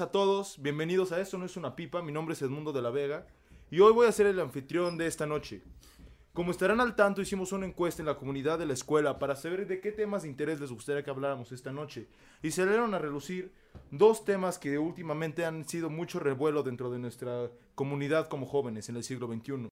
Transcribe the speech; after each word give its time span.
a 0.00 0.10
todos, 0.10 0.56
bienvenidos 0.62 1.12
a 1.12 1.20
Esto 1.20 1.36
no 1.36 1.44
es 1.44 1.58
una 1.58 1.76
pipa, 1.76 2.00
mi 2.00 2.10
nombre 2.10 2.32
es 2.32 2.40
Edmundo 2.40 2.72
de 2.72 2.80
la 2.80 2.88
Vega 2.88 3.26
y 3.70 3.80
hoy 3.80 3.92
voy 3.92 4.06
a 4.06 4.12
ser 4.12 4.26
el 4.26 4.40
anfitrión 4.40 4.96
de 4.96 5.06
esta 5.06 5.26
noche. 5.26 5.62
Como 6.32 6.52
estarán 6.52 6.80
al 6.80 6.96
tanto, 6.96 7.20
hicimos 7.20 7.52
una 7.52 7.66
encuesta 7.66 8.00
en 8.00 8.06
la 8.06 8.16
comunidad 8.16 8.58
de 8.58 8.64
la 8.64 8.72
escuela 8.72 9.18
para 9.18 9.36
saber 9.36 9.66
de 9.66 9.80
qué 9.80 9.92
temas 9.92 10.22
de 10.22 10.28
interés 10.28 10.58
les 10.58 10.72
gustaría 10.72 11.02
que 11.02 11.10
habláramos 11.10 11.52
esta 11.52 11.70
noche 11.70 12.08
y 12.42 12.52
se 12.52 12.66
dieron 12.66 12.94
a 12.94 12.98
relucir 12.98 13.52
dos 13.90 14.24
temas 14.24 14.58
que 14.58 14.78
últimamente 14.78 15.44
han 15.44 15.68
sido 15.68 15.90
mucho 15.90 16.18
revuelo 16.18 16.62
dentro 16.62 16.90
de 16.90 16.98
nuestra 16.98 17.50
comunidad 17.74 18.28
como 18.28 18.46
jóvenes 18.46 18.88
en 18.88 18.96
el 18.96 19.04
siglo 19.04 19.26
XXI. 19.26 19.68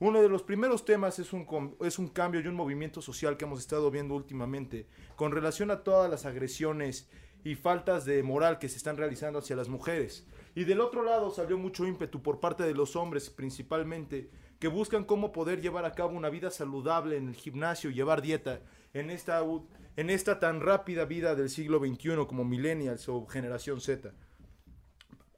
Uno 0.00 0.22
de 0.22 0.28
los 0.28 0.44
primeros 0.44 0.84
temas 0.84 1.18
es 1.18 1.32
un, 1.32 1.74
es 1.80 1.98
un 1.98 2.06
cambio 2.06 2.40
y 2.40 2.46
un 2.46 2.54
movimiento 2.54 3.02
social 3.02 3.36
que 3.36 3.46
hemos 3.46 3.58
estado 3.58 3.90
viendo 3.90 4.14
últimamente 4.14 4.86
con 5.16 5.32
relación 5.32 5.72
a 5.72 5.82
todas 5.82 6.08
las 6.08 6.24
agresiones 6.24 7.08
y 7.48 7.54
faltas 7.54 8.04
de 8.04 8.22
moral 8.22 8.58
que 8.58 8.68
se 8.68 8.76
están 8.76 8.96
realizando 8.96 9.38
hacia 9.38 9.56
las 9.56 9.68
mujeres. 9.68 10.26
Y 10.54 10.64
del 10.64 10.80
otro 10.80 11.02
lado 11.02 11.30
salió 11.30 11.56
mucho 11.56 11.86
ímpetu 11.86 12.22
por 12.22 12.40
parte 12.40 12.62
de 12.62 12.74
los 12.74 12.94
hombres 12.94 13.30
principalmente 13.30 14.30
que 14.58 14.68
buscan 14.68 15.04
cómo 15.04 15.32
poder 15.32 15.60
llevar 15.60 15.84
a 15.84 15.92
cabo 15.92 16.16
una 16.16 16.30
vida 16.30 16.50
saludable 16.50 17.16
en 17.16 17.28
el 17.28 17.34
gimnasio, 17.34 17.90
llevar 17.90 18.22
dieta 18.22 18.60
en 18.92 19.08
esta, 19.08 19.42
en 19.96 20.10
esta 20.10 20.40
tan 20.40 20.60
rápida 20.60 21.04
vida 21.06 21.34
del 21.34 21.48
siglo 21.48 21.78
XXI 21.78 22.26
como 22.26 22.44
millennials 22.44 23.08
o 23.08 23.26
generación 23.26 23.80
Z 23.80 24.12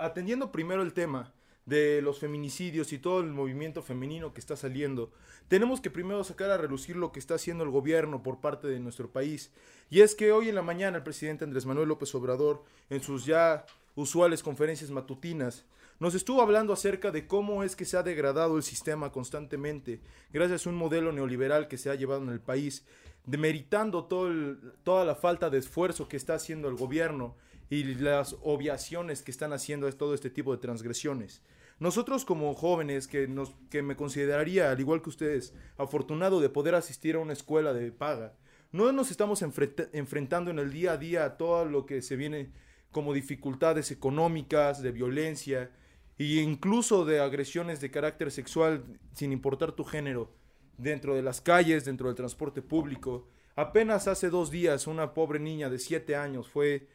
atendiendo 0.00 0.50
primero 0.50 0.82
el 0.82 0.92
tema 0.92 1.32
de 1.66 2.02
los 2.02 2.18
feminicidios 2.18 2.92
y 2.92 2.98
todo 2.98 3.20
el 3.20 3.30
movimiento 3.30 3.82
femenino 3.82 4.32
que 4.34 4.40
está 4.40 4.56
saliendo, 4.56 5.12
tenemos 5.48 5.80
que 5.80 5.90
primero 5.90 6.22
sacar 6.24 6.50
a 6.50 6.56
relucir 6.56 6.96
lo 6.96 7.12
que 7.12 7.18
está 7.18 7.34
haciendo 7.34 7.64
el 7.64 7.70
gobierno 7.70 8.22
por 8.22 8.40
parte 8.40 8.68
de 8.68 8.80
nuestro 8.80 9.10
país. 9.10 9.50
Y 9.90 10.00
es 10.00 10.14
que 10.14 10.32
hoy 10.32 10.48
en 10.48 10.54
la 10.54 10.62
mañana 10.62 10.98
el 10.98 11.02
presidente 11.02 11.44
Andrés 11.44 11.66
Manuel 11.66 11.88
López 11.88 12.14
Obrador, 12.14 12.62
en 12.88 13.02
sus 13.02 13.26
ya 13.26 13.66
usuales 14.00 14.42
conferencias 14.42 14.90
matutinas, 14.90 15.64
nos 15.98 16.14
estuvo 16.14 16.40
hablando 16.40 16.72
acerca 16.72 17.10
de 17.10 17.26
cómo 17.26 17.62
es 17.62 17.76
que 17.76 17.84
se 17.84 17.96
ha 17.96 18.02
degradado 18.02 18.56
el 18.56 18.62
sistema 18.62 19.12
constantemente, 19.12 20.00
gracias 20.32 20.66
a 20.66 20.70
un 20.70 20.76
modelo 20.76 21.12
neoliberal 21.12 21.68
que 21.68 21.76
se 21.78 21.90
ha 21.90 21.94
llevado 21.94 22.22
en 22.22 22.30
el 22.30 22.40
país, 22.40 22.84
demeritando 23.26 24.04
todo 24.04 24.28
el- 24.28 24.58
toda 24.82 25.04
la 25.04 25.14
falta 25.14 25.50
de 25.50 25.58
esfuerzo 25.58 26.08
que 26.08 26.16
está 26.16 26.34
haciendo 26.34 26.68
el 26.68 26.76
gobierno 26.76 27.36
y 27.68 27.84
las 27.94 28.34
obviaciones 28.42 29.22
que 29.22 29.30
están 29.30 29.52
haciendo 29.52 29.86
es 29.88 29.96
todo 29.96 30.14
este 30.14 30.30
tipo 30.30 30.52
de 30.52 30.58
transgresiones. 30.62 31.42
Nosotros 31.78 32.24
como 32.24 32.54
jóvenes, 32.54 33.06
que, 33.06 33.28
nos, 33.28 33.54
que 33.70 33.82
me 33.82 33.96
consideraría, 33.96 34.70
al 34.70 34.80
igual 34.80 35.02
que 35.02 35.10
ustedes, 35.10 35.54
afortunado 35.76 36.40
de 36.40 36.48
poder 36.48 36.74
asistir 36.74 37.14
a 37.16 37.20
una 37.20 37.32
escuela 37.34 37.72
de 37.72 37.92
paga, 37.92 38.34
no 38.72 38.90
nos 38.92 39.10
estamos 39.10 39.42
enfrenta- 39.42 39.88
enfrentando 39.92 40.50
en 40.50 40.58
el 40.58 40.70
día 40.72 40.92
a 40.92 40.96
día 40.96 41.24
a 41.24 41.36
todo 41.36 41.64
lo 41.64 41.86
que 41.86 42.02
se 42.02 42.16
viene 42.16 42.50
como 42.92 43.14
dificultades 43.14 43.90
económicas, 43.90 44.82
de 44.82 44.92
violencia 44.92 45.70
e 46.18 46.42
incluso 46.42 47.04
de 47.04 47.20
agresiones 47.20 47.80
de 47.80 47.90
carácter 47.90 48.30
sexual 48.30 48.84
sin 49.12 49.32
importar 49.32 49.72
tu 49.72 49.84
género 49.84 50.30
dentro 50.76 51.14
de 51.14 51.22
las 51.22 51.40
calles, 51.40 51.84
dentro 51.84 52.08
del 52.08 52.16
transporte 52.16 52.62
público. 52.62 53.28
Apenas 53.56 54.08
hace 54.08 54.30
dos 54.30 54.50
días 54.50 54.86
una 54.86 55.14
pobre 55.14 55.38
niña 55.38 55.70
de 55.70 55.78
7 55.78 56.16
años 56.16 56.48
fue 56.48 56.88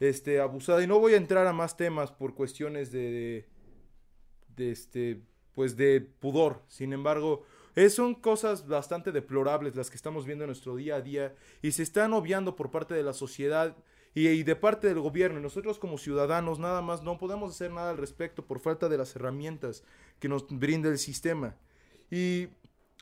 este, 0.00 0.40
abusada 0.40 0.82
y 0.82 0.86
no 0.86 0.98
voy 0.98 1.14
a 1.14 1.18
entrar 1.18 1.46
a 1.46 1.52
más 1.52 1.76
temas 1.76 2.10
por 2.10 2.34
cuestiones 2.34 2.90
de, 2.90 2.98
de, 3.10 3.48
de, 4.56 4.70
este, 4.70 5.20
pues 5.54 5.76
de 5.76 6.00
pudor. 6.00 6.62
Sin 6.68 6.92
embargo, 6.92 7.44
es, 7.74 7.94
son 7.94 8.14
cosas 8.14 8.66
bastante 8.66 9.12
deplorables 9.12 9.74
las 9.74 9.90
que 9.90 9.96
estamos 9.96 10.26
viendo 10.26 10.44
en 10.44 10.48
nuestro 10.48 10.76
día 10.76 10.96
a 10.96 11.00
día 11.00 11.34
y 11.62 11.72
se 11.72 11.82
están 11.82 12.12
obviando 12.12 12.54
por 12.56 12.70
parte 12.70 12.94
de 12.94 13.02
la 13.02 13.12
sociedad 13.12 13.76
y, 14.14 14.28
y 14.28 14.42
de 14.42 14.56
parte 14.56 14.86
del 14.86 15.00
gobierno. 15.00 15.38
Y 15.38 15.42
nosotros 15.42 15.78
como 15.78 15.98
ciudadanos 15.98 16.58
nada 16.58 16.82
más 16.82 17.02
no 17.02 17.18
podemos 17.18 17.50
hacer 17.50 17.70
nada 17.70 17.90
al 17.90 17.96
respecto 17.98 18.44
por 18.44 18.60
falta 18.60 18.88
de 18.88 18.98
las 18.98 19.14
herramientas 19.16 19.82
que 20.18 20.28
nos 20.28 20.46
brinda 20.48 20.88
el 20.88 20.98
sistema. 20.98 21.56
Y 22.10 22.48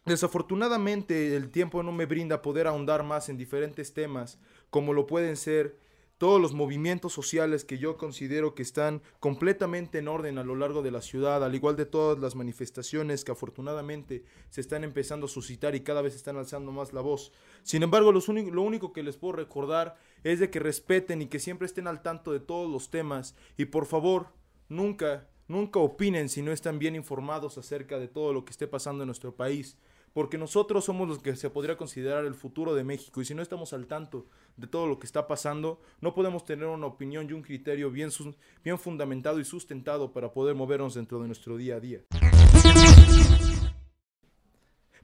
desafortunadamente 0.05 1.37
el 1.37 1.51
tiempo 1.51 1.83
no 1.83 1.93
me 1.93 2.07
brinda 2.07 2.43
poder 2.43 2.67
ahondar 2.67 3.03
más 3.03 3.29
en 3.29 3.37
diferentes 3.37 3.95
temas 3.95 4.39
como 4.71 4.93
lo 4.93 5.07
pueden 5.07 5.37
ser 5.37 5.77
todos 6.23 6.41
los 6.41 6.55
movimientos 6.55 7.13
sociales 7.13 7.65
que 7.65 7.79
yo 7.79 7.97
considero 7.97 8.55
que 8.55 8.63
están 8.63 9.03
completamente 9.19 9.99
en 9.99 10.07
orden 10.07 10.39
a 10.39 10.45
lo 10.45 10.55
largo 10.55 10.81
de 10.81 10.93
la 10.93 11.03
ciudad, 11.03 11.43
al 11.43 11.57
igual 11.57 11.75
de 11.75 11.85
todas 11.85 12.17
las 12.21 12.37
manifestaciones 12.37 13.25
que 13.25 13.33
afortunadamente 13.33 14.23
se 14.49 14.61
están 14.61 14.85
empezando 14.85 15.27
a 15.27 15.29
suscitar 15.29 15.75
y 15.75 15.81
cada 15.81 16.01
vez 16.01 16.15
están 16.15 16.37
alzando 16.37 16.71
más 16.71 16.93
la 16.93 17.01
voz. 17.01 17.33
Sin 17.65 17.83
embargo, 17.83 18.13
los 18.13 18.29
lo 18.29 18.63
único 18.63 18.93
que 18.93 19.03
les 19.03 19.17
puedo 19.17 19.33
recordar 19.33 19.97
es 20.23 20.39
de 20.39 20.49
que 20.49 20.61
respeten 20.61 21.23
y 21.23 21.27
que 21.27 21.41
siempre 21.41 21.67
estén 21.67 21.89
al 21.89 22.03
tanto 22.03 22.31
de 22.31 22.39
todos 22.39 22.71
los 22.71 22.89
temas 22.89 23.35
y 23.57 23.65
por 23.65 23.87
favor, 23.87 24.29
nunca, 24.69 25.29
nunca 25.49 25.81
opinen 25.81 26.29
si 26.29 26.41
no 26.41 26.53
están 26.53 26.79
bien 26.79 26.95
informados 26.95 27.59
acerca 27.59 27.99
de 27.99 28.07
todo 28.07 28.33
lo 28.33 28.45
que 28.45 28.53
esté 28.53 28.69
pasando 28.69 29.03
en 29.03 29.09
nuestro 29.09 29.35
país 29.35 29.77
porque 30.13 30.39
nosotros 30.39 30.85
somos 30.85 31.09
los 31.09 31.19
que 31.19 31.37
se 31.37 31.51
podría 31.51 31.77
considerar 31.77 32.25
el 32.25 32.35
futuro 32.35 32.75
de 32.75 32.85
México 32.85 33.21
y 33.21 33.25
si 33.25 33.35
no 33.35 33.43
estamos 33.43 33.73
al 33.73 33.87
tanto 33.87 34.27
de 34.57 34.67
todo 34.67 34.87
lo 34.87 34.99
que 34.99 35.07
está 35.07 35.27
pasando, 35.27 35.81
no 36.01 36.15
podemos 36.15 36.45
tener 36.45 36.67
una 36.67 36.87
opinión 36.87 37.27
y 37.29 37.33
un 37.33 37.43
criterio 37.43 37.91
bien, 37.91 38.11
bien 38.63 38.79
fundamentado 38.79 39.41
y 39.41 39.45
sustentado 39.45 40.13
para 40.13 40.33
poder 40.33 40.55
movernos 40.55 40.95
dentro 40.95 41.21
de 41.21 41.27
nuestro 41.27 41.57
día 41.57 41.77
a 41.77 41.81
día. 41.81 42.01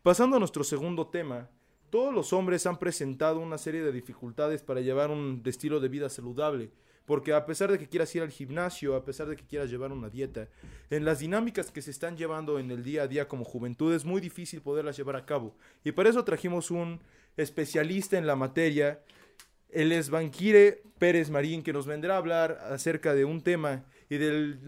Pasando 0.03 0.37
a 0.37 0.39
nuestro 0.39 0.65
segundo 0.65 1.09
tema, 1.09 1.51
todos 1.91 2.15
los 2.15 2.33
hombres 2.33 2.67
han 2.67 2.79
presentado 2.79 3.41
una 3.41 3.57
serie 3.57 3.83
de 3.83 3.93
dificultades 3.93 4.63
para 4.63 4.81
llevar 4.81 5.11
un 5.11 5.43
estilo 5.47 5.81
de 5.81 5.89
vida 5.89 6.11
saludable, 6.11 6.71
porque 7.09 7.33
a 7.33 7.47
pesar 7.47 7.73
de 7.73 7.79
que 7.79 7.89
quieras 7.89 8.15
ir 8.15 8.21
al 8.21 8.31
gimnasio, 8.31 8.95
a 8.95 9.03
pesar 9.03 9.29
de 9.29 9.35
que 9.35 9.47
quieras 9.47 9.71
llevar 9.71 9.93
una 9.93 10.11
dieta, 10.11 10.47
en 10.91 11.07
las 11.07 11.21
dinámicas 11.21 11.71
que 11.71 11.81
se 11.81 11.91
están 11.91 12.19
llevando 12.19 12.59
en 12.59 12.71
el 12.71 12.85
día 12.85 13.05
a 13.05 13.09
día 13.09 13.27
como 13.27 13.47
juventud 13.47 13.95
es 13.95 14.05
muy 14.05 14.21
difícil 14.21 14.61
poderlas 14.61 14.99
llevar 14.99 15.17
a 15.17 15.25
cabo. 15.25 15.57
Y 15.85 15.93
para 15.93 16.11
eso 16.11 16.23
trajimos 16.23 16.71
un 16.71 17.01
especialista 17.39 18.19
en 18.19 18.27
la 18.27 18.37
materia, 18.37 19.01
el 19.71 19.91
es 19.93 20.11
Banquire 20.11 20.83
Pérez 20.99 21.31
Marín, 21.31 21.63
que 21.63 21.73
nos 21.73 21.87
vendrá 21.87 22.17
a 22.17 22.19
hablar 22.19 22.59
acerca 22.71 23.15
de 23.15 23.25
un 23.25 23.41
tema 23.41 23.87
y 24.11 24.19
del, 24.19 24.61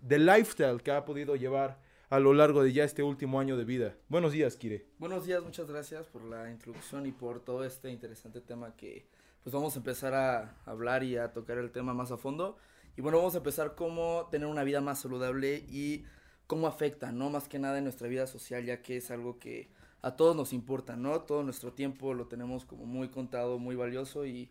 del 0.00 0.24
lifestyle 0.24 0.82
que 0.82 0.92
ha 0.92 1.04
podido 1.04 1.36
llevar 1.36 1.78
a 2.12 2.20
lo 2.20 2.34
largo 2.34 2.62
de 2.62 2.74
ya 2.74 2.84
este 2.84 3.02
último 3.02 3.40
año 3.40 3.56
de 3.56 3.64
vida. 3.64 3.96
Buenos 4.10 4.32
días, 4.32 4.56
Kire. 4.56 4.84
Buenos 4.98 5.24
días, 5.24 5.42
muchas 5.42 5.66
gracias 5.66 6.06
por 6.08 6.22
la 6.22 6.50
introducción 6.50 7.06
y 7.06 7.10
por 7.10 7.40
todo 7.40 7.64
este 7.64 7.90
interesante 7.90 8.42
tema 8.42 8.76
que 8.76 9.08
pues 9.42 9.54
vamos 9.54 9.74
a 9.76 9.78
empezar 9.78 10.12
a 10.12 10.54
hablar 10.66 11.04
y 11.04 11.16
a 11.16 11.32
tocar 11.32 11.56
el 11.56 11.70
tema 11.70 11.94
más 11.94 12.12
a 12.12 12.18
fondo. 12.18 12.58
Y 12.98 13.00
bueno, 13.00 13.16
vamos 13.16 13.34
a 13.34 13.38
empezar 13.38 13.74
cómo 13.74 14.28
tener 14.30 14.46
una 14.46 14.62
vida 14.62 14.82
más 14.82 15.00
saludable 15.00 15.64
y 15.70 16.04
cómo 16.46 16.66
afecta, 16.66 17.12
¿no? 17.12 17.30
Más 17.30 17.48
que 17.48 17.58
nada 17.58 17.78
en 17.78 17.84
nuestra 17.84 18.08
vida 18.08 18.26
social, 18.26 18.62
ya 18.62 18.82
que 18.82 18.98
es 18.98 19.10
algo 19.10 19.38
que 19.38 19.70
a 20.02 20.14
todos 20.14 20.36
nos 20.36 20.52
importa, 20.52 20.96
¿no? 20.96 21.22
Todo 21.22 21.42
nuestro 21.42 21.72
tiempo 21.72 22.12
lo 22.12 22.26
tenemos 22.26 22.66
como 22.66 22.84
muy 22.84 23.08
contado, 23.08 23.58
muy 23.58 23.74
valioso 23.74 24.26
y 24.26 24.50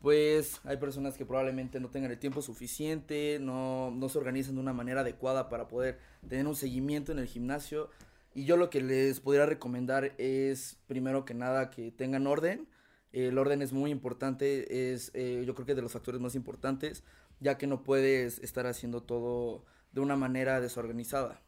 pues 0.00 0.60
hay 0.64 0.76
personas 0.76 1.16
que 1.16 1.24
probablemente 1.24 1.80
no 1.80 1.88
tengan 1.88 2.10
el 2.10 2.18
tiempo 2.18 2.42
suficiente, 2.42 3.38
no, 3.40 3.90
no 3.90 4.08
se 4.08 4.18
organizan 4.18 4.54
de 4.56 4.60
una 4.60 4.72
manera 4.74 5.00
adecuada 5.00 5.48
para 5.48 5.66
poder 5.68 5.98
tener 6.28 6.46
un 6.46 6.56
seguimiento 6.56 7.12
en 7.12 7.18
el 7.18 7.26
gimnasio. 7.26 7.90
Y 8.34 8.44
yo 8.44 8.56
lo 8.56 8.68
que 8.68 8.82
les 8.82 9.20
podría 9.20 9.46
recomendar 9.46 10.14
es, 10.18 10.76
primero 10.86 11.24
que 11.24 11.34
nada, 11.34 11.70
que 11.70 11.90
tengan 11.90 12.26
orden. 12.26 12.68
El 13.12 13.38
orden 13.38 13.62
es 13.62 13.72
muy 13.72 13.90
importante, 13.92 14.92
es 14.92 15.12
eh, 15.14 15.44
yo 15.46 15.54
creo 15.54 15.66
que 15.66 15.74
de 15.76 15.82
los 15.82 15.92
factores 15.92 16.20
más 16.20 16.34
importantes, 16.34 17.04
ya 17.40 17.56
que 17.56 17.66
no 17.68 17.84
puedes 17.84 18.40
estar 18.40 18.66
haciendo 18.66 19.02
todo 19.02 19.64
de 19.92 20.00
una 20.00 20.16
manera 20.16 20.60
desorganizada. 20.60 21.40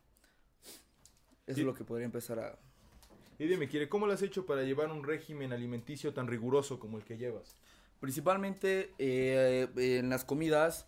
Eso 1.47 1.57
Sí. 1.57 1.61
es 1.61 1.67
lo 1.67 1.75
que 1.75 1.85
podría 1.85 2.07
empezar 2.07 2.39
a... 2.39 2.59
Y 3.39 3.47
dime, 3.47 3.69
¿cómo 3.89 4.07
lo 4.07 4.13
has 4.13 4.23
hecho 4.23 4.47
para 4.47 4.63
llevar 4.63 4.91
un 4.91 5.05
régimen 5.05 5.53
alimenticio 5.53 6.15
tan 6.15 6.27
riguroso 6.27 6.79
como 6.79 6.97
el 6.99 7.05
que 7.05 7.19
llevas? 7.19 7.57
Principalmente 8.01 8.93
eh, 8.99 9.69
en 9.77 10.11
las 10.11 10.25
comidas 10.25 10.87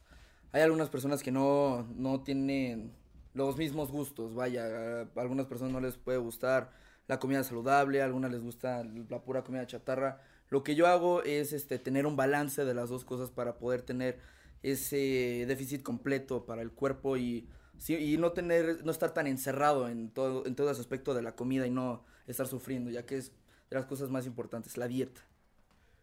hay 0.52 0.62
algunas 0.62 0.88
personas 0.88 1.22
que 1.22 1.30
no, 1.30 1.86
no 1.96 2.22
tienen 2.22 2.92
los 3.34 3.56
mismos 3.56 3.90
gustos, 3.90 4.34
vaya, 4.34 5.02
a 5.02 5.20
algunas 5.20 5.46
personas 5.46 5.72
no 5.72 5.80
les 5.80 5.96
puede 5.96 6.18
gustar 6.18 6.72
la 7.06 7.18
comida 7.18 7.42
saludable, 7.44 8.02
a 8.02 8.04
algunas 8.04 8.30
les 8.30 8.42
gusta 8.42 8.84
la 9.08 9.22
pura 9.22 9.42
comida 9.42 9.66
chatarra. 9.66 10.20
Lo 10.50 10.62
que 10.62 10.74
yo 10.74 10.86
hago 10.86 11.22
es 11.22 11.52
este 11.52 11.78
tener 11.78 12.06
un 12.06 12.16
balance 12.16 12.64
de 12.64 12.74
las 12.74 12.90
dos 12.90 13.04
cosas 13.04 13.30
para 13.30 13.58
poder 13.58 13.82
tener 13.82 14.18
ese 14.62 15.44
déficit 15.46 15.82
completo 15.82 16.44
para 16.44 16.62
el 16.62 16.72
cuerpo 16.72 17.16
y 17.16 17.48
sí, 17.78 17.94
y 17.94 18.16
no 18.18 18.32
tener 18.32 18.84
no 18.84 18.90
estar 18.90 19.14
tan 19.14 19.26
encerrado 19.26 19.88
en 19.88 20.10
todo 20.10 20.44
en 20.46 20.56
todo 20.56 20.70
ese 20.70 20.80
aspecto 20.80 21.14
de 21.14 21.22
la 21.22 21.36
comida 21.36 21.66
y 21.66 21.70
no 21.70 22.04
estar 22.26 22.46
sufriendo, 22.46 22.90
ya 22.90 23.06
que 23.06 23.16
es 23.18 23.32
de 23.70 23.76
las 23.76 23.86
cosas 23.86 24.10
más 24.10 24.26
importantes, 24.26 24.76
la 24.76 24.88
dieta. 24.88 25.20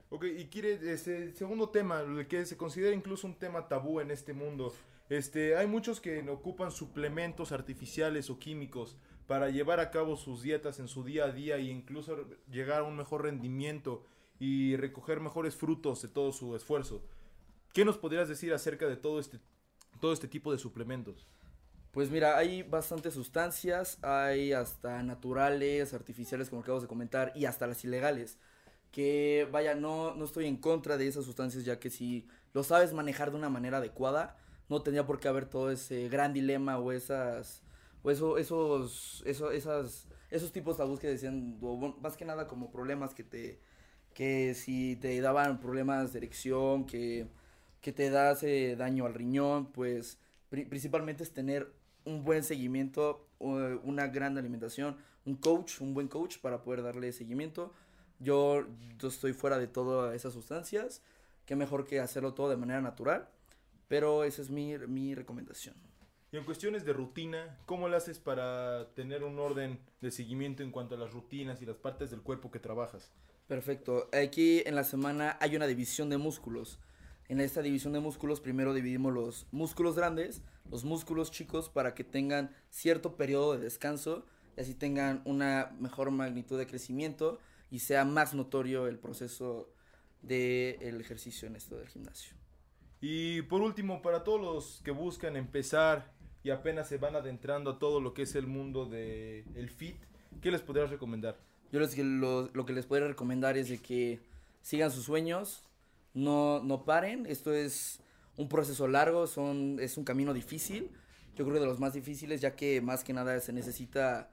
Ok, 0.10 0.26
y 0.26 0.46
quiere, 0.46 0.80
este, 0.94 1.34
segundo 1.34 1.70
tema, 1.70 2.04
que 2.30 2.46
se 2.46 2.58
considera 2.58 2.96
incluso 2.96 3.28
un 3.28 3.36
tema 3.36 3.68
tabú 3.68 4.00
en 4.00 4.12
este 4.12 4.34
mundo. 4.34 4.74
Este, 5.10 5.56
hay 5.56 5.68
muchos 5.68 6.00
que 6.00 6.28
ocupan 6.30 6.72
suplementos 6.72 7.52
artificiales 7.52 8.30
o 8.30 8.40
químicos 8.40 8.98
para 9.28 9.50
llevar 9.50 9.80
a 9.80 9.92
cabo 9.92 10.16
sus 10.16 10.42
dietas 10.42 10.80
en 10.80 10.88
su 10.88 11.04
día 11.04 11.26
a 11.26 11.32
día 11.32 11.58
e 11.58 11.64
incluso 11.64 12.28
llegar 12.50 12.82
a 12.82 12.84
un 12.84 12.96
mejor 12.96 13.24
rendimiento 13.24 14.04
y 14.40 14.76
recoger 14.76 15.20
mejores 15.20 15.56
frutos 15.56 16.02
de 16.02 16.08
todo 16.08 16.32
su 16.32 16.56
esfuerzo. 16.56 17.04
¿Qué 17.74 17.86
nos 17.86 17.98
podrías 17.98 18.30
decir 18.30 18.54
acerca 18.54 18.88
de 18.88 18.98
todo 18.98 19.20
este, 19.20 19.40
todo 20.00 20.14
este 20.14 20.28
tipo 20.28 20.52
de 20.52 20.60
suplementos? 20.60 21.28
Pues 21.92 22.12
mira, 22.12 22.38
hay 22.38 22.64
bastantes 22.64 23.14
sustancias, 23.14 24.04
hay 24.04 24.54
hasta 24.54 25.02
naturales, 25.02 25.94
artificiales, 25.94 26.50
como 26.50 26.62
acabamos 26.62 26.84
de 26.84 26.90
comentar, 26.90 27.32
y 27.36 27.46
hasta 27.46 27.68
las 27.68 27.84
ilegales. 27.86 28.38
Que 28.96 29.46
vaya, 29.52 29.76
no, 29.76 30.16
no 30.16 30.24
estoy 30.24 30.46
en 30.46 30.56
contra 30.56 30.96
de 30.96 31.06
esas 31.06 31.26
sustancias, 31.26 31.66
ya 31.66 31.80
que 31.80 31.90
si 31.90 32.30
lo 32.54 32.64
sabes 32.64 32.94
manejar 32.94 33.32
de 33.32 33.36
una 33.36 33.50
manera 33.50 33.80
adecuada, 33.80 34.38
no 34.70 34.82
tendría 34.82 35.06
por 35.06 35.20
qué 35.20 35.28
haber 35.28 35.48
todo 35.48 35.70
ese 35.70 36.08
gran 36.08 36.32
dilema 36.32 36.80
o 36.80 36.94
esas 36.94 37.62
o 38.04 38.12
eso, 38.12 38.38
esos, 38.38 39.24
eso, 39.26 39.52
esas, 39.52 40.08
esos 40.30 40.52
tipos 40.54 40.78
tabús 40.78 41.00
que 41.00 41.08
decían, 41.08 41.60
más 42.02 42.16
que 42.16 42.24
nada 42.24 42.48
como 42.48 42.72
problemas 42.72 43.16
que 43.16 43.24
te, 43.24 43.60
que 44.14 44.54
si 44.54 44.96
te 44.96 45.20
daban 45.22 45.60
problemas 45.60 46.14
de 46.14 46.20
erección, 46.20 46.86
que, 46.86 47.28
que 47.82 47.92
te 47.92 48.12
da 48.12 48.38
daño 48.78 49.08
al 49.08 49.16
riñón, 49.16 49.72
pues 49.72 50.20
principalmente 50.50 51.24
es 51.24 51.34
tener 51.34 51.74
un 52.06 52.24
buen 52.24 52.44
seguimiento, 52.44 53.28
una 53.40 54.08
gran 54.08 54.38
alimentación, 54.38 54.98
un 55.26 55.36
coach, 55.36 55.82
un 55.82 55.96
buen 55.96 56.08
coach 56.08 56.38
para 56.38 56.62
poder 56.62 56.84
darle 56.84 57.12
seguimiento. 57.12 57.74
Yo, 58.20 58.66
yo 58.98 59.08
estoy 59.08 59.34
fuera 59.34 59.58
de 59.58 59.68
todas 59.68 60.16
esas 60.16 60.34
sustancias, 60.34 61.02
que 61.46 61.56
mejor 61.56 61.86
que 61.86 62.00
hacerlo 62.00 62.34
todo 62.34 62.50
de 62.50 62.58
manera 62.58 62.82
natural, 62.82 63.30
pero 63.88 64.24
esa 64.24 64.42
es 64.42 64.50
mi, 64.50 64.78
mi 64.78 65.16
recomendación. 65.16 65.76
Y 66.32 66.38
en 66.38 66.44
cuestiones 66.44 66.84
de 66.86 66.94
rutina, 66.94 67.60
¿cómo 67.66 67.88
lo 67.88 67.96
haces 67.96 68.20
para 68.20 68.94
tener 68.94 69.24
un 69.24 69.40
orden 69.40 69.80
de 70.02 70.12
seguimiento 70.12 70.64
en 70.64 70.72
cuanto 70.72 70.96
a 70.96 70.98
las 70.98 71.14
rutinas 71.14 71.62
y 71.62 71.66
las 71.66 71.78
partes 71.78 72.12
del 72.12 72.22
cuerpo 72.22 72.52
que 72.52 72.60
trabajas? 72.60 73.12
Perfecto. 73.48 74.10
Aquí 74.12 74.64
en 74.66 74.76
la 74.76 74.84
semana 74.84 75.38
hay 75.40 75.56
una 75.56 75.68
división 75.68 76.10
de 76.10 76.18
músculos. 76.18 76.80
En 77.28 77.40
esta 77.40 77.62
división 77.62 77.94
de 77.94 78.00
músculos 78.00 78.42
primero 78.42 78.74
dividimos 78.74 79.14
los 79.14 79.48
músculos 79.52 79.96
grandes, 79.96 80.42
los 80.70 80.84
músculos 80.84 81.32
chicos 81.32 81.70
para 81.70 81.94
que 81.94 82.04
tengan 82.04 82.54
cierto 82.70 83.16
periodo 83.16 83.54
de 83.54 83.60
descanso 83.60 84.26
y 84.58 84.62
así 84.62 84.74
tengan 84.74 85.22
una 85.26 85.76
mejor 85.80 86.12
magnitud 86.12 86.58
de 86.58 86.68
crecimiento 86.68 87.40
y 87.76 87.80
sea 87.80 88.06
más 88.06 88.34
notorio 88.34 88.88
el 88.88 88.98
proceso 88.98 89.70
del 90.22 91.02
ejercicio 91.02 91.46
en 91.46 91.58
esto 91.58 91.76
del 91.76 91.90
gimnasio. 91.90 92.34
Y 93.02 93.42
por 93.42 93.62
último, 93.62 94.02
para 94.02 94.24
todos 94.24 94.40
los 94.40 94.82
que 94.86 94.92
buscan 94.92 95.36
empezar 95.36 96.14
y 96.42 96.52
apenas 96.52 96.88
se 96.88 96.98
van 96.98 97.18
adentrando 97.18 97.72
a 97.72 97.80
todo 97.80 98.00
lo 98.00 98.14
que 98.14 98.22
es 98.22 98.34
el 98.36 98.48
mundo 98.48 98.86
del 98.86 99.44
el 99.56 99.70
fit, 99.70 99.98
¿qué 100.42 100.52
les 100.52 100.62
podrías 100.62 100.90
recomendar? 100.90 101.38
Yo 101.74 101.82
les, 101.82 101.98
lo, 101.98 102.50
lo 102.54 102.66
que 102.66 102.72
les 102.72 102.86
podría 102.86 103.10
recomendar 103.10 103.58
es 103.58 103.68
de 103.68 103.80
que 103.80 104.22
sigan 104.62 104.90
sus 104.90 105.04
sueños, 105.04 105.62
no, 106.14 106.64
no 106.64 106.86
paren. 106.86 107.26
Esto 107.26 107.54
es 107.54 108.00
un 108.38 108.48
proceso 108.48 108.88
largo, 108.88 109.28
son, 109.28 109.80
es 109.82 109.98
un 109.98 110.06
camino 110.06 110.34
difícil. 110.34 110.92
Yo 111.36 111.44
creo 111.44 111.60
de 111.60 111.66
los 111.66 111.82
más 111.82 111.92
difíciles, 111.92 112.40
ya 112.40 112.56
que 112.56 112.80
más 112.80 113.04
que 113.04 113.12
nada 113.12 113.38
se 113.42 113.52
necesita 113.52 114.32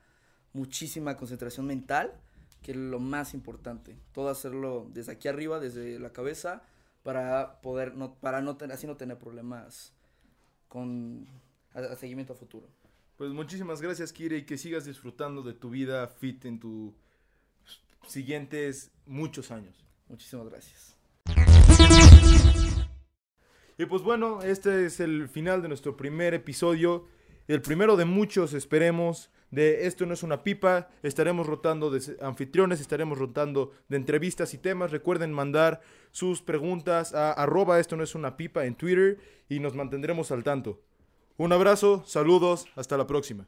muchísima 0.52 1.16
concentración 1.16 1.66
mental, 1.66 2.14
que 2.62 2.72
es 2.72 2.76
lo 2.76 3.00
más 3.00 3.34
importante. 3.34 3.96
Todo 4.12 4.28
hacerlo 4.28 4.88
desde 4.92 5.12
aquí 5.12 5.28
arriba, 5.28 5.60
desde 5.60 5.98
la 5.98 6.12
cabeza, 6.12 6.62
para 7.02 7.60
poder, 7.60 7.94
no, 7.96 8.14
para 8.14 8.40
no 8.40 8.56
tener, 8.56 8.74
así 8.74 8.86
no 8.86 8.96
tener 8.96 9.18
problemas 9.18 9.92
con 10.68 11.26
a, 11.74 11.96
seguimiento 11.96 12.32
a 12.32 12.36
futuro. 12.36 12.68
Pues 13.16 13.32
muchísimas 13.32 13.82
gracias, 13.82 14.12
Kire, 14.12 14.38
y 14.38 14.46
que 14.46 14.56
sigas 14.56 14.84
disfrutando 14.84 15.42
de 15.42 15.52
tu 15.52 15.70
vida 15.70 16.06
fit 16.08 16.44
en 16.44 16.58
tus 16.58 16.94
siguientes 18.06 18.90
muchos 19.06 19.50
años. 19.50 19.84
Muchísimas 20.08 20.48
gracias. 20.48 20.96
Y 23.78 23.86
pues 23.86 24.02
bueno, 24.02 24.42
este 24.42 24.86
es 24.86 25.00
el 25.00 25.28
final 25.28 25.62
de 25.62 25.68
nuestro 25.68 25.96
primer 25.96 26.34
episodio. 26.34 27.06
El 27.48 27.62
primero 27.62 27.96
de 27.96 28.04
muchos, 28.04 28.54
esperemos, 28.54 29.30
de 29.52 29.87
Esto 29.87 30.04
no 30.06 30.14
es 30.14 30.25
una 30.25 30.43
pipa. 30.43 30.88
Estaremos 31.04 31.46
rotando 31.46 31.90
de 31.90 32.16
anfitriones, 32.20 32.81
estaremos 32.81 33.19
rotando 33.19 33.70
de 33.88 33.99
entrevistas 33.99 34.54
y 34.54 34.58
temas. 34.58 34.90
Recuerden 34.90 35.32
mandar 35.32 35.81
sus 36.10 36.43
preguntas 36.43 37.14
a 37.14 37.32
arroba 37.32 37.78
esto 37.78 37.96
no 37.96 38.02
es 38.02 38.16
una 38.16 38.37
pipa 38.37 38.64
en 38.64 38.75
Twitter 38.75 39.19
y 39.49 39.60
nos 39.60 39.76
mantendremos 39.76 40.32
al 40.32 40.43
tanto. 40.43 40.81
Un 41.37 41.52
abrazo, 41.52 42.02
saludos, 42.06 42.66
hasta 42.75 42.96
la 42.96 43.06
próxima. 43.06 43.46